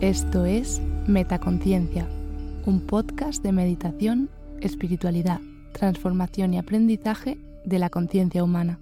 Esto 0.00 0.46
es 0.46 0.80
Metaconciencia, 1.06 2.08
un 2.64 2.80
podcast 2.86 3.42
de 3.42 3.52
meditación, 3.52 4.30
espiritualidad, 4.62 5.42
transformación 5.74 6.54
y 6.54 6.58
aprendizaje 6.58 7.36
de 7.66 7.78
la 7.78 7.90
conciencia 7.90 8.42
humana. 8.42 8.80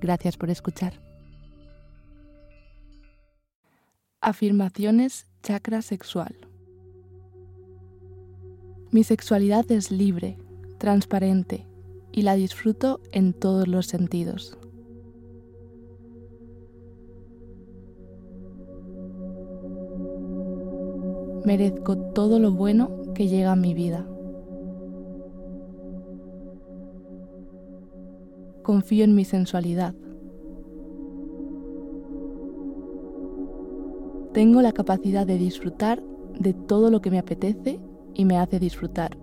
Gracias 0.00 0.38
por 0.38 0.48
escuchar. 0.48 0.94
Afirmaciones 4.22 5.26
chakra 5.42 5.82
sexual. 5.82 6.34
Mi 8.92 9.04
sexualidad 9.04 9.70
es 9.70 9.90
libre, 9.90 10.38
transparente 10.78 11.66
y 12.12 12.22
la 12.22 12.34
disfruto 12.34 13.02
en 13.12 13.34
todos 13.34 13.68
los 13.68 13.84
sentidos. 13.88 14.56
Merezco 21.44 21.96
todo 21.96 22.38
lo 22.38 22.52
bueno 22.52 22.90
que 23.14 23.28
llega 23.28 23.52
a 23.52 23.56
mi 23.56 23.74
vida. 23.74 24.06
Confío 28.62 29.04
en 29.04 29.14
mi 29.14 29.24
sensualidad. 29.24 29.94
Tengo 34.32 34.62
la 34.62 34.72
capacidad 34.72 35.26
de 35.26 35.38
disfrutar 35.38 36.02
de 36.38 36.52
todo 36.52 36.90
lo 36.90 37.00
que 37.00 37.10
me 37.10 37.18
apetece 37.18 37.80
y 38.14 38.24
me 38.24 38.38
hace 38.38 38.58
disfrutar. 38.58 39.16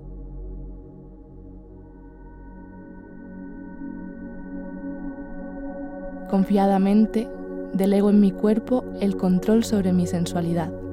Confiadamente, 6.30 7.30
delego 7.74 8.10
en 8.10 8.20
mi 8.20 8.32
cuerpo 8.32 8.84
el 9.00 9.16
control 9.16 9.64
sobre 9.64 9.94
mi 9.94 10.08
sensualidad. 10.08 10.87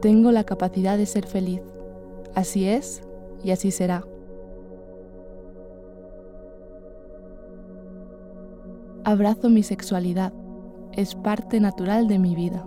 Tengo 0.00 0.32
la 0.32 0.44
capacidad 0.44 0.96
de 0.96 1.06
ser 1.06 1.26
feliz. 1.26 1.60
Así 2.34 2.66
es 2.66 3.02
y 3.44 3.50
así 3.50 3.70
será. 3.70 4.06
Abrazo 9.04 9.50
mi 9.50 9.62
sexualidad. 9.62 10.32
Es 10.92 11.14
parte 11.14 11.60
natural 11.60 12.08
de 12.08 12.18
mi 12.18 12.34
vida. 12.34 12.64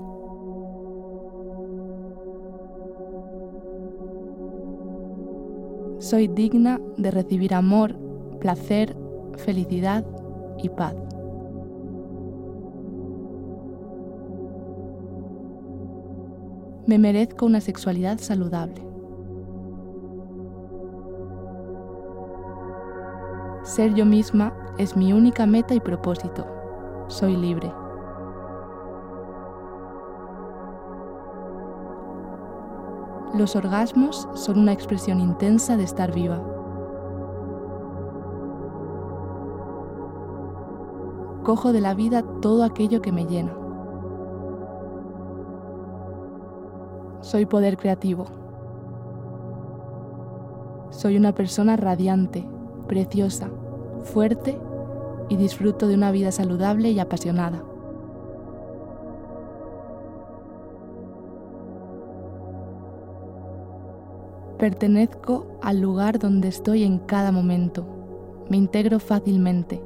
Soy 6.00 6.28
digna 6.28 6.82
de 6.98 7.12
recibir 7.12 7.54
amor, 7.54 7.96
placer, 8.40 8.96
felicidad 9.38 10.06
y 10.62 10.70
paz. 10.70 10.96
Me 16.86 17.00
merezco 17.00 17.46
una 17.46 17.62
sexualidad 17.62 18.20
saludable. 18.20 18.86
Ser 23.64 23.94
yo 23.94 24.06
misma 24.06 24.54
es 24.78 24.98
mi 24.98 25.14
única 25.14 25.46
meta 25.46 25.74
y 25.74 25.80
propósito. 25.80 26.46
Soy 27.08 27.38
libre. 27.38 27.72
Los 33.34 33.56
orgasmos 33.56 34.28
son 34.34 34.60
una 34.60 34.74
expresión 34.74 35.22
intensa 35.22 35.78
de 35.78 35.84
estar 35.84 36.14
viva. 36.14 36.44
Cojo 41.44 41.72
de 41.72 41.80
la 41.80 41.94
vida 41.94 42.24
todo 42.42 42.66
aquello 42.66 43.02
que 43.02 43.14
me 43.14 43.26
llena. 43.26 43.63
Soy 47.34 47.48
poder 47.48 47.78
creativo. 47.78 48.28
Soy 50.92 51.18
una 51.18 51.34
persona 51.34 51.76
radiante, 51.76 52.48
preciosa, 52.88 53.50
fuerte 54.04 54.62
y 55.30 55.38
disfruto 55.38 55.88
de 55.88 55.96
una 55.96 56.12
vida 56.12 56.32
saludable 56.32 56.92
y 56.92 57.00
apasionada. 57.00 57.64
Pertenezco 64.60 65.58
al 65.64 65.82
lugar 65.82 66.20
donde 66.20 66.50
estoy 66.50 66.84
en 66.84 67.00
cada 67.00 67.32
momento. 67.32 67.84
Me 68.48 68.58
integro 68.58 69.00
fácilmente, 69.00 69.82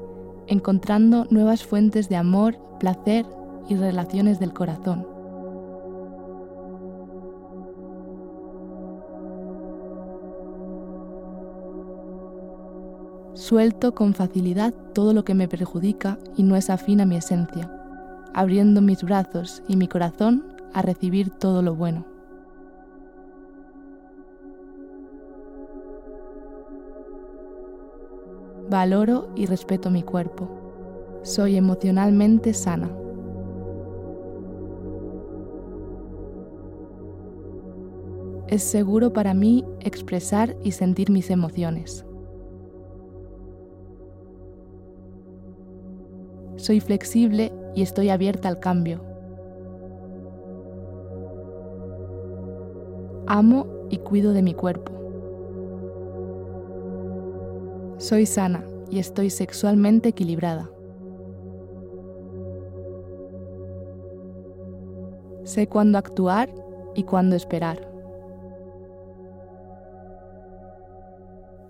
encontrando 0.48 1.28
nuevas 1.30 1.64
fuentes 1.64 2.10
de 2.10 2.18
amor, 2.18 2.58
placer 2.78 3.26
y 3.70 3.78
relaciones 3.78 4.38
del 4.38 4.54
corazón. 4.54 5.17
Suelto 13.38 13.94
con 13.94 14.16
facilidad 14.16 14.74
todo 14.96 15.14
lo 15.14 15.24
que 15.24 15.36
me 15.36 15.48
perjudica 15.48 16.18
y 16.36 16.42
no 16.42 16.56
es 16.56 16.72
afín 16.72 17.02
a 17.02 17.06
mi 17.06 17.18
esencia, 17.18 17.72
abriendo 18.34 18.82
mis 18.82 19.04
brazos 19.04 19.62
y 19.68 19.76
mi 19.76 19.88
corazón 19.88 20.44
a 20.74 20.82
recibir 20.82 21.30
todo 21.30 21.62
lo 21.62 21.76
bueno. 21.76 22.04
Valoro 28.72 29.30
y 29.36 29.46
respeto 29.46 29.92
mi 29.92 30.02
cuerpo. 30.02 30.50
Soy 31.22 31.58
emocionalmente 31.58 32.56
sana. 32.56 32.90
Es 38.48 38.64
seguro 38.64 39.14
para 39.14 39.36
mí 39.36 39.64
expresar 39.82 40.58
y 40.64 40.72
sentir 40.72 41.12
mis 41.12 41.30
emociones. 41.30 42.07
Soy 46.58 46.80
flexible 46.80 47.54
y 47.76 47.84
estoy 47.84 48.10
abierta 48.10 48.50
al 48.50 48.60
cambio. 48.60 49.02
Amo 53.28 53.68
y 53.90 54.00
cuido 54.00 54.34
de 54.34 54.42
mi 54.42 54.56
cuerpo. 54.56 54.92
Soy 57.98 58.26
sana 58.26 58.66
y 58.90 59.00
estoy 59.00 59.30
sexualmente 59.30 60.10
equilibrada. 60.10 60.70
Sé 65.44 65.68
cuándo 65.68 65.98
actuar 66.00 66.50
y 66.96 67.04
cuándo 67.04 67.36
esperar. 67.36 67.88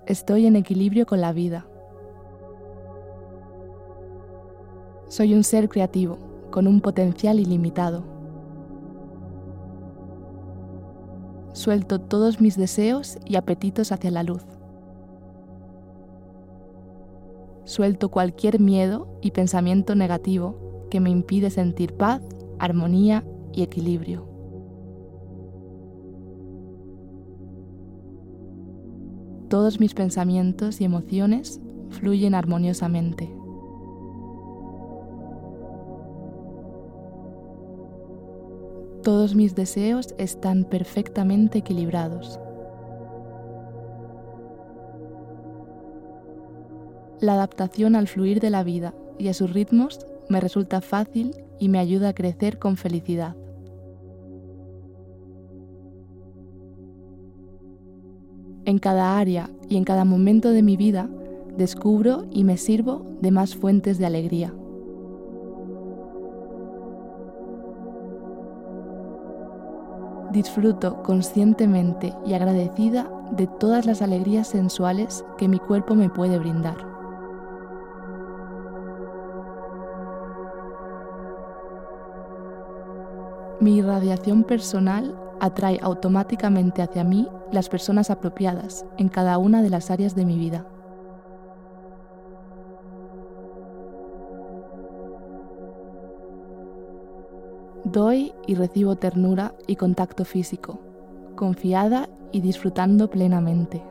Estoy 0.05 0.45
en 0.45 0.55
equilibrio 0.55 1.05
con 1.05 1.19
la 1.19 1.33
vida. 1.33 1.67
Soy 5.09 5.33
un 5.33 5.45
ser 5.45 5.69
creativo, 5.69 6.17
con 6.51 6.67
un 6.67 6.81
potencial 6.81 7.39
ilimitado. 7.39 8.03
Suelto 11.53 12.01
todos 12.01 12.41
mis 12.41 12.57
deseos 12.57 13.17
y 13.25 13.37
apetitos 13.37 13.93
hacia 13.93 14.11
la 14.11 14.23
luz. 14.23 14.43
Suelto 17.63 18.09
cualquier 18.09 18.59
miedo 18.59 19.07
y 19.21 19.31
pensamiento 19.31 19.95
negativo 19.95 20.87
que 20.91 20.99
me 20.99 21.09
impide 21.09 21.51
sentir 21.51 21.93
paz, 21.93 22.21
armonía 22.59 23.25
y 23.53 23.63
equilibrio. 23.63 24.27
Todos 29.47 29.79
mis 29.79 29.93
pensamientos 29.93 30.81
y 30.81 30.83
emociones 30.83 31.61
fluyen 31.91 32.35
armoniosamente. 32.35 33.46
Todos 39.07 39.35
mis 39.35 39.55
deseos 39.55 40.13
están 40.17 40.65
perfectamente 40.65 41.59
equilibrados. 41.59 42.41
La 47.21 47.35
adaptación 47.35 47.95
al 47.95 48.09
fluir 48.09 48.41
de 48.41 48.49
la 48.49 48.65
vida 48.65 48.93
y 49.17 49.29
a 49.29 49.33
sus 49.33 49.53
ritmos 49.53 50.05
me 50.27 50.41
resulta 50.41 50.81
fácil 50.81 51.33
y 51.57 51.69
me 51.69 51.79
ayuda 51.79 52.09
a 52.09 52.13
crecer 52.13 52.59
con 52.59 52.75
felicidad. 52.75 53.37
En 58.65 58.77
cada 58.77 59.17
área 59.17 59.49
y 59.69 59.77
en 59.77 59.85
cada 59.85 60.03
momento 60.03 60.51
de 60.51 60.63
mi 60.63 60.75
vida 60.75 61.09
descubro 61.55 62.25
y 62.29 62.43
me 62.43 62.57
sirvo 62.57 63.05
de 63.21 63.31
más 63.31 63.55
fuentes 63.55 63.99
de 63.99 64.05
alegría. 64.05 64.53
Disfruto 70.31 71.03
conscientemente 71.03 72.13
y 72.25 72.33
agradecida 72.33 73.09
de 73.31 73.47
todas 73.47 73.85
las 73.85 74.01
alegrías 74.01 74.47
sensuales 74.47 75.23
que 75.37 75.47
mi 75.47 75.59
cuerpo 75.59 75.95
me 75.95 76.09
puede 76.09 76.37
brindar. 76.37 76.85
Mi 83.59 83.77
irradiación 83.77 84.43
personal 84.43 85.15
atrae 85.39 85.79
automáticamente 85.81 86.81
hacia 86.81 87.03
mí 87.03 87.27
las 87.51 87.69
personas 87.69 88.09
apropiadas 88.11 88.85
en 88.97 89.09
cada 89.09 89.37
una 89.37 89.61
de 89.61 89.69
las 89.69 89.89
áreas 89.89 90.15
de 90.15 90.25
mi 90.25 90.37
vida. 90.37 90.65
Doy 97.83 98.33
y 98.45 98.55
recibo 98.55 98.95
ternura 98.95 99.55
y 99.67 99.75
contacto 99.75 100.25
físico, 100.25 100.79
confiada 101.35 102.09
y 102.31 102.41
disfrutando 102.41 103.09
plenamente. 103.09 103.83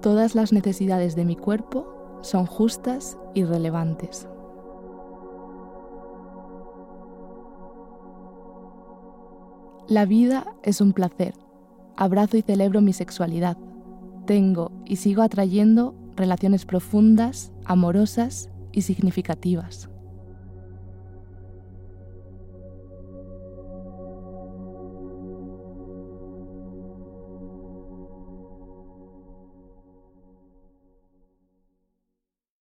Todas 0.00 0.34
las 0.34 0.52
necesidades 0.52 1.14
de 1.14 1.24
mi 1.24 1.36
cuerpo 1.36 2.18
son 2.22 2.46
justas 2.46 3.16
y 3.34 3.44
relevantes. 3.44 4.28
La 9.88 10.04
vida 10.04 10.46
es 10.62 10.80
un 10.80 10.92
placer. 10.92 11.34
Abrazo 11.96 12.36
y 12.36 12.42
celebro 12.42 12.80
mi 12.80 12.92
sexualidad. 12.92 13.56
Tengo 14.26 14.72
y 14.84 14.96
sigo 14.96 15.22
atrayendo 15.22 15.94
relaciones 16.22 16.64
profundas, 16.64 17.50
amorosas 17.64 18.48
y 18.70 18.82
significativas. 18.82 19.91